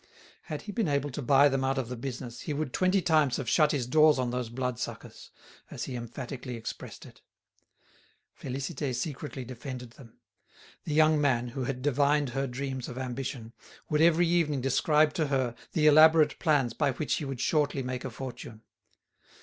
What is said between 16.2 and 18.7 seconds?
plans by which he would shortly make a fortune.